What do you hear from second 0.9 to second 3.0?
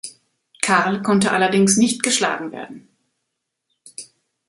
konnte allerdings nicht geschlagen werden.